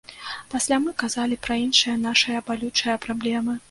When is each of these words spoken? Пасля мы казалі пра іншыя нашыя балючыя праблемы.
Пасля 0.53 0.79
мы 0.85 0.93
казалі 1.03 1.39
пра 1.49 1.59
іншыя 1.67 1.95
нашыя 2.09 2.45
балючыя 2.53 3.01
праблемы. 3.09 3.53